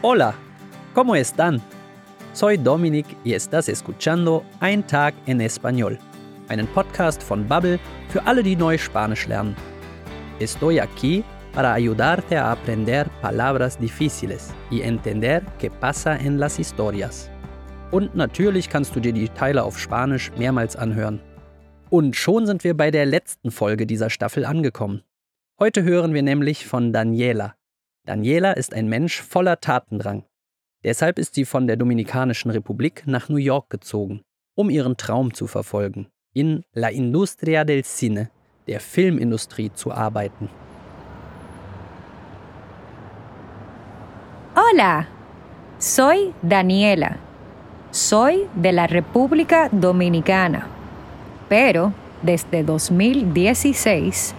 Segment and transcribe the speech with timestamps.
[0.00, 0.36] Hola,
[0.94, 1.60] ¿cómo están?
[2.32, 5.98] Soy Dominic y estás escuchando Ein Tag en Español,
[6.48, 9.56] einen Podcast von Bubble für alle, die neu Spanisch lernen.
[10.38, 17.28] Estoy aquí para ayudarte a aprender palabras difíciles y entender qué pasa en las historias.
[17.90, 21.18] Und natürlich kannst du dir die Teile auf Spanisch mehrmals anhören.
[21.90, 25.02] Und schon sind wir bei der letzten Folge dieser Staffel angekommen.
[25.58, 27.57] Heute hören wir nämlich von Daniela.
[28.08, 30.24] Daniela ist ein Mensch voller Tatendrang.
[30.82, 34.22] Deshalb ist sie von der Dominikanischen Republik nach New York gezogen,
[34.56, 38.30] um ihren Traum zu verfolgen, in La Industria del Cine,
[38.66, 40.48] der Filmindustrie, zu arbeiten.
[44.56, 45.06] Hola,
[45.78, 47.16] soy Daniela.
[47.90, 50.66] Soy de la República Dominicana,
[51.50, 54.34] pero desde 2016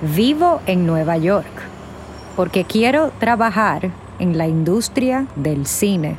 [0.00, 1.69] vivo en Nueva York
[2.40, 6.16] porque quiero trabajar en la industria del cine.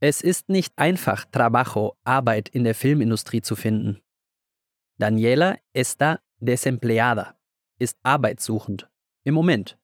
[0.00, 4.00] Es ist nicht einfach, Trabajo, Arbeit in der Filmindustrie zu finden.
[4.96, 7.34] Daniela está desempleada,
[7.78, 8.88] ist arbeitssuchend.
[9.24, 9.76] Im Moment.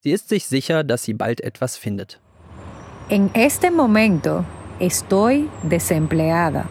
[0.00, 2.18] Sie ist sich sicher, dass sie bald etwas findet.
[3.08, 4.44] En este momento
[4.80, 6.68] estoy desempleada.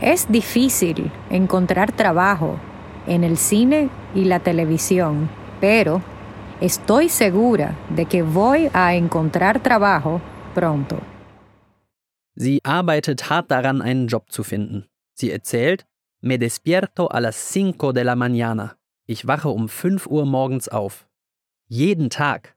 [0.00, 2.58] Es difícil encontrar trabajo
[3.06, 5.28] en el cine y la televisión
[5.62, 6.02] pero
[6.60, 10.20] estoy segura de que voy a encontrar trabajo
[10.56, 11.00] pronto.
[12.34, 14.88] Sie arbeitet hart daran, einen Job zu finden.
[15.14, 15.86] Sie erzählt,
[16.20, 18.76] Me despierto a las cinco de la mañana.
[19.06, 21.06] Ich wache um 5 Uhr morgens auf.
[21.68, 22.56] Jeden Tag.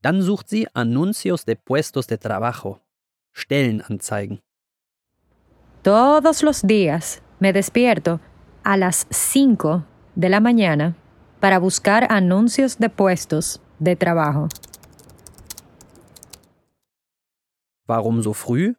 [0.00, 2.80] Dann sucht sie Anuncios de puestos de trabajo.
[3.32, 4.40] Stellenanzeigen.
[5.82, 8.20] Todos los días me despierto
[8.62, 10.94] a las 5 de la mañana
[11.44, 14.48] para buscar anuncios de puestos de trabajo.
[17.86, 18.76] Warum so früh?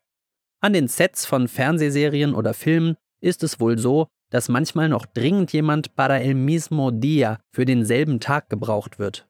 [0.61, 5.53] An den Sets von Fernsehserien oder Filmen ist es wohl so, dass manchmal noch dringend
[5.53, 9.27] jemand para el mismo día für denselben Tag gebraucht wird.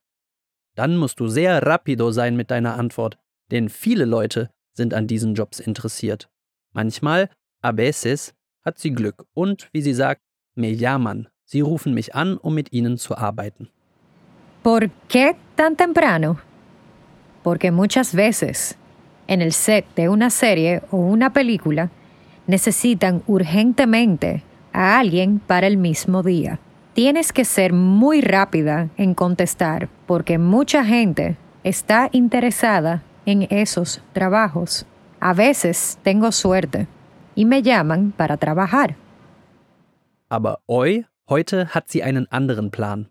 [0.75, 3.17] Dann musst du sehr rapido sein mit deiner Antwort,
[3.51, 6.29] denn viele Leute sind an diesen Jobs interessiert.
[6.71, 7.29] Manchmal,
[7.61, 10.21] a veces, hat sie Glück und, wie sie sagt,
[10.55, 13.69] me llaman, Sie rufen mich an, um mit Ihnen zu arbeiten.
[14.63, 16.39] ¿Por qué tan temprano?
[17.43, 18.77] Porque muchas veces
[19.27, 21.91] en el set de una serie o una película
[22.47, 26.59] necesitan urgentemente a alguien para el mismo día.
[26.93, 34.85] Tienes que ser muy rápida en contestar porque mucha gente está interesada en esos trabajos.
[35.19, 36.87] A veces tengo suerte
[37.35, 38.95] y me llaman para trabajar.
[40.29, 43.09] Aber hoy Heute hat sie einen anderen Plan.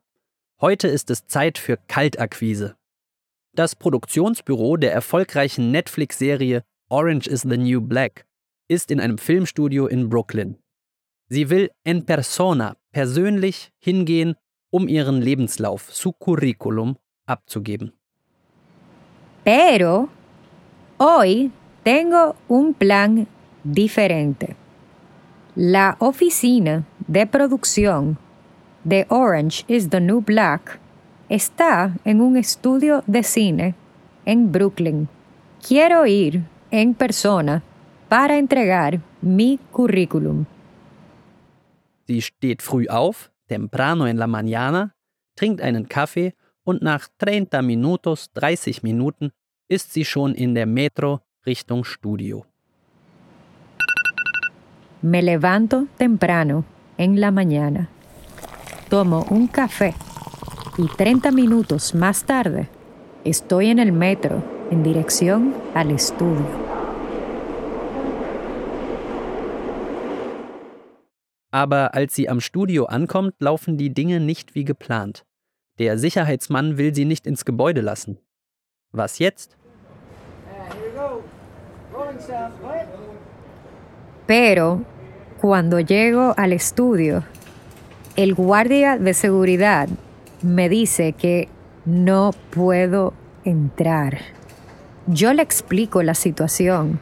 [0.60, 2.76] Heute ist es Zeit für Kaltakquise.
[3.56, 8.24] Das Produktionsbüro der erfolgreichen Netflix-Serie Orange is the New Black
[8.68, 10.58] ist in einem Filmstudio in Brooklyn.
[11.28, 14.36] Sie will en persona persönlich hingehen,
[14.70, 16.96] um ihren Lebenslauf, su curriculum,
[17.26, 17.94] abzugeben.
[19.42, 20.08] Pero
[20.98, 21.50] hoy
[21.82, 23.26] tengo un plan
[23.64, 24.54] diferente.
[25.56, 28.18] La oficina de producción
[28.84, 30.80] de Orange is the New Black
[31.28, 33.74] está en un estudio de cine
[34.24, 35.08] en Brooklyn.
[35.66, 37.62] Quiero ir en persona
[38.08, 40.46] para entregar mi currículum.
[42.06, 44.94] Sie steht früh auf, temprano en la mañana,
[45.34, 49.32] trinkt einen Kaffee und nach 30 minutos, 30 Minuten,
[49.68, 52.44] ist sie schon in der Metro Richtung Studio.
[55.00, 56.64] Me levanto temprano
[56.98, 57.88] en la mañana.
[58.88, 59.94] Tomo un café
[60.78, 62.68] y 30 minutos más tarde
[63.24, 66.46] estoy en el metro en dirección al estudio.
[71.50, 75.24] Aber als sie am Studio ankommt, laufen die Dinge nicht wie geplant.
[75.78, 78.18] Der Sicherheitsmann will sie nicht ins Gebäude lassen.
[78.92, 79.56] Was jetzt?
[84.26, 84.80] Pero
[85.44, 87.22] Cuando llego al estudio,
[88.16, 89.90] el guardia de seguridad
[90.40, 91.50] me dice que
[91.84, 93.12] no puedo
[93.44, 94.20] entrar.
[95.06, 96.98] Yo le explico la situación.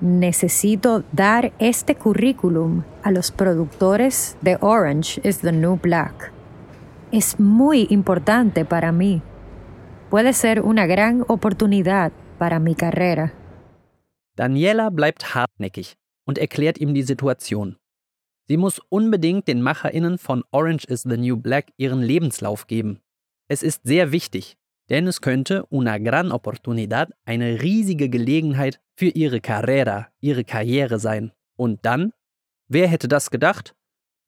[0.00, 6.32] Necesito dar este currículum a los productores de Orange is the New Black.
[7.12, 9.20] Es muy importante para mí.
[10.08, 13.34] Puede ser una gran oportunidad para mi carrera.
[14.34, 17.76] Daniela bleibt hartnäckig und erklärt ihm die Situation.
[18.48, 23.00] Sie muss unbedingt den Macherinnen von Orange is the New Black ihren Lebenslauf geben.
[23.48, 24.56] Es ist sehr wichtig.
[24.88, 31.32] Denn es könnte una gran oportunidad, eine riesige Gelegenheit für ihre Carrera, ihre Karriere sein.
[31.56, 32.12] Und dann?
[32.68, 33.74] Wer hätte das gedacht?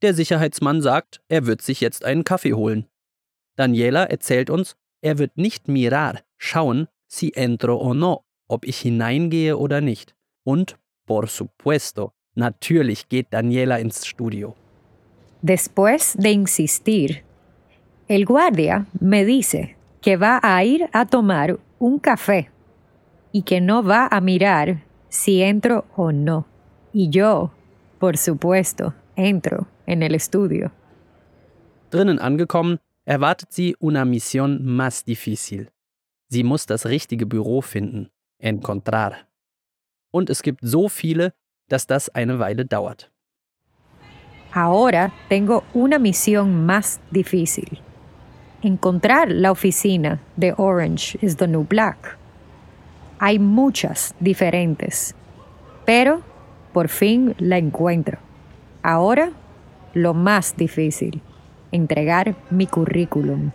[0.03, 2.87] Der Sicherheitsmann sagt, er wird sich jetzt einen Kaffee holen.
[3.57, 9.57] Daniela erzählt uns, er wird nicht mirar, schauen, si entro o no, ob ich hineingehe
[9.57, 10.15] oder nicht.
[10.45, 10.77] Und,
[11.09, 14.55] por supuesto, natürlich geht Daniela ins Studio.
[15.41, 17.25] Después de insistir,
[18.09, 22.51] el guardia me dice que va a ir a tomar un café
[23.33, 26.47] y que no va a mirar si entro o no.
[26.93, 27.53] Y yo,
[27.99, 30.73] por supuesto, entro en el estudio.
[31.91, 35.71] Drinnen angekommen, erwartet sie una misión más difícil.
[36.31, 39.28] Sie muss das richtige Büro finden, encontrar.
[40.11, 41.33] Und es gibt so viele,
[41.69, 43.11] dass das eine Weile dauert.
[44.53, 47.81] Ahora tengo una misión más difícil.
[48.63, 52.17] Encontrar la oficina de Orange is the New Black.
[53.21, 55.15] Hay muchas diferentes,
[55.85, 56.23] pero
[56.73, 58.19] por fin la encuentro.
[58.83, 59.33] Ahora,
[59.95, 61.21] lo más difícil,
[61.73, 63.53] entregar mi currículum.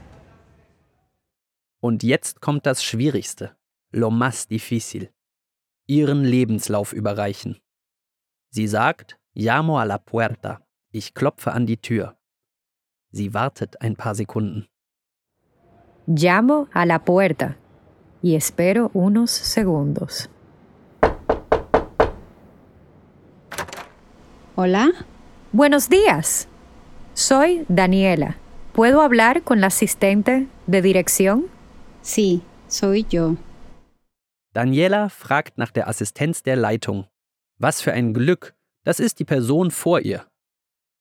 [1.81, 3.55] Und jetzt kommt das Schwierigste,
[3.91, 5.11] lo más difícil,
[5.88, 7.59] ihren Lebenslauf überreichen.
[8.50, 12.15] Sie sagt, llamo a la puerta, ich klopfe an die Tür.
[13.12, 14.68] Sie wartet ein paar Sekunden.
[16.06, 17.56] Llamo a la puerta
[18.21, 20.30] y espero unos segundos.
[24.56, 24.91] Hola.
[25.51, 26.47] Buenos días.
[27.13, 28.38] Soy Daniela.
[28.74, 31.45] ¿Puedo hablar con la asistente de dirección?
[32.01, 33.36] Sí, soy yo.
[34.53, 37.07] Daniela fragt nach der Assistenz der Leitung.
[37.57, 40.25] Was für ein Glück, das ist die Person vor ihr.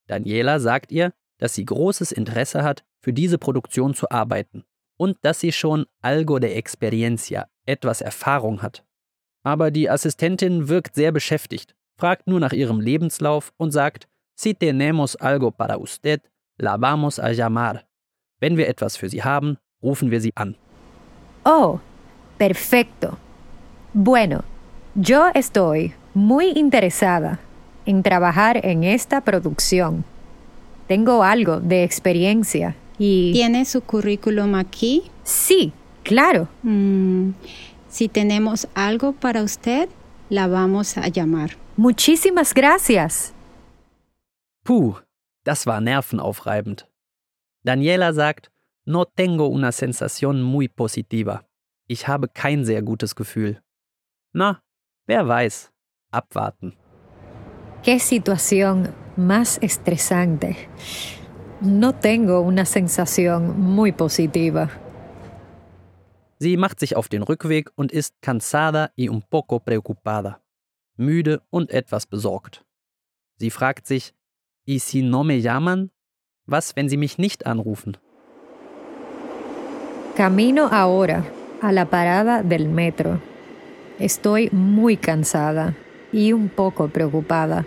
[0.06, 4.64] Daniela sagt ihr, dass sie großes Interesse hat, für diese Produktion zu arbeiten
[4.96, 8.84] und dass sie schon algo de experiencia, etwas Erfahrung hat.
[9.43, 15.16] Aber die Assistentin wirkt sehr beschäftigt, fragt nur nach ihrem Lebenslauf und sagt, si tenemos
[15.16, 16.22] algo para usted,
[16.58, 17.82] la vamos a llamar.
[18.38, 20.54] Wenn wir etwas für sie haben, rufen wir sie an.
[21.44, 21.81] Oh,
[22.38, 23.16] perfecto.
[23.94, 24.44] Bueno,
[24.94, 27.41] yo estoy muy interesada
[27.85, 30.05] en trabajar en esta producción.
[30.87, 33.33] Tengo algo de experiencia y...
[33.33, 35.11] ¿Tiene su currículum aquí?
[35.25, 35.73] Sí,
[36.05, 36.49] claro.
[36.62, 37.31] Mm,
[37.89, 39.89] si tenemos algo para usted,
[40.31, 41.56] la vamos a llamar.
[41.77, 43.35] Muchísimas gracias.
[44.65, 44.97] Puh,
[45.45, 46.87] das war nervenaufreibend.
[47.62, 48.49] Daniela sagt,
[48.87, 51.45] no tengo una sensación muy positiva.
[51.88, 53.61] Ich habe kein sehr gutes Gefühl.
[54.34, 54.62] Na,
[55.06, 55.70] wer weiß.
[56.11, 56.75] Abwarten.
[57.82, 60.56] Qué situación más estresante.
[61.61, 64.69] No tengo una sensación muy positiva.
[66.38, 70.40] Sie macht sich auf den Rückweg und ist cansada y un poco preocupada.
[70.96, 72.64] Müde und etwas besorgt.
[73.38, 74.14] Sie fragt sich,
[74.64, 75.90] ¿y si no me llaman?
[76.46, 77.96] Was, wenn sie mich nicht anrufen?
[80.17, 81.25] Camino ahora
[81.61, 83.20] a la parada del metro.
[84.02, 85.76] Estoy muy cansada
[86.12, 87.64] y un poco preocupada.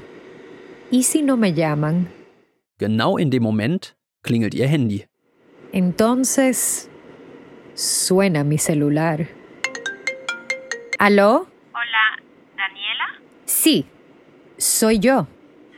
[0.92, 2.10] ¿Y si no me llaman?
[2.78, 5.06] Genau in dem Moment klingelt ihr Handy.
[5.72, 6.92] Entonces
[7.74, 9.30] suena mi celular.
[11.00, 11.48] ¿Aló?
[11.72, 12.22] Hola,
[12.58, 13.22] Daniela.
[13.46, 13.86] Sí,
[14.58, 15.28] soy yo.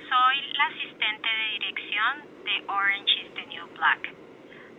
[0.09, 2.13] Soy la asistente de dirección
[2.45, 4.09] de Orange is the New Black.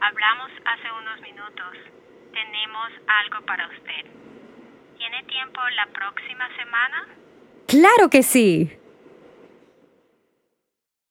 [0.01, 1.77] Hablamos hace unos minutos.
[2.33, 4.28] Tenemos algo para usted.
[4.99, 7.07] ¿Tiene tiempo la próxima semana?
[7.69, 8.71] Claro que sí.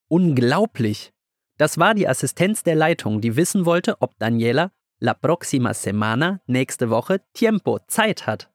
[0.10, 1.12] Unglaublich!
[1.58, 6.90] Das war die Assistenz der Leitung, die wissen wollte, ob Daniela la próxima semana, nächste
[6.90, 8.50] Woche, tiempo, Zeit hat.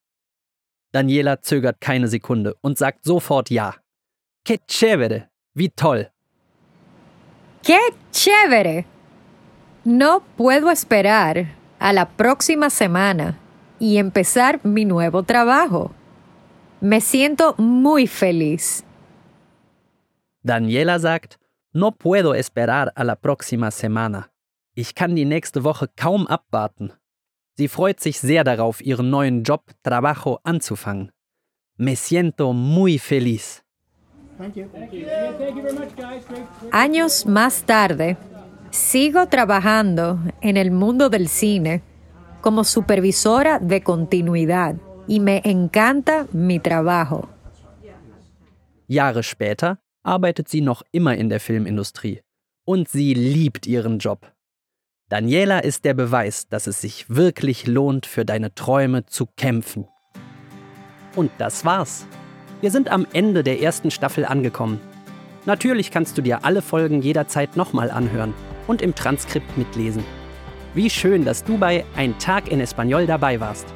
[0.93, 3.75] Daniela zögert keine Sekunde und sagt sofort ja.
[4.45, 5.31] Que chévere!
[5.55, 6.11] Wie toll!
[7.63, 7.79] ¡Qué
[8.13, 8.85] chévere!
[9.85, 11.47] No puedo esperar
[11.79, 13.39] a la próxima semana
[13.83, 15.91] y empezar mi nuevo trabajo.
[16.81, 18.85] Me siento muy feliz.
[20.45, 21.35] Daniela sagt,
[21.73, 24.31] no puedo esperar a la próxima semana.
[24.77, 26.93] Ich kann die nächste Woche kaum abwarten.
[27.57, 31.11] Sie freut sich sehr darauf, ihren neuen Job Trabajo anzufangen.
[31.77, 33.65] Me siento muy feliz.
[36.71, 38.17] Años más tarde,
[38.71, 41.83] sigo trabajando en el mundo del cine
[42.43, 44.77] como supervisora de continuidad
[45.09, 47.29] y me encanta mi trabajo.
[48.89, 52.21] Jahre später arbeitet sie noch immer in der Filmindustrie
[52.67, 54.33] und sie liebt ihren Job.
[55.09, 59.87] Daniela ist der Beweis, dass es sich wirklich lohnt, für deine Träume zu kämpfen.
[61.15, 62.07] Und das war's.
[62.61, 64.81] Wir sind am Ende der ersten Staffel angekommen.
[65.45, 68.33] Natürlich kannst du dir alle Folgen jederzeit nochmal anhören
[68.67, 70.05] und im Transkript mitlesen.
[70.75, 73.67] Wie schön, dass du bei Ein Tag in Espanol dabei warst.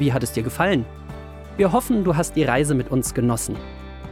[0.00, 0.84] Wie hat es dir gefallen?
[1.56, 3.56] Wir hoffen, du hast die Reise mit uns genossen.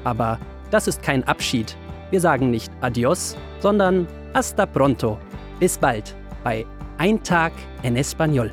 [0.04, 0.38] Aber
[0.70, 1.76] das ist kein Abschied.
[2.10, 5.18] Wir sagen nicht Adios, sondern Hasta pronto.
[5.58, 6.64] Bis bald bei
[6.98, 8.52] Ein Tag en Español.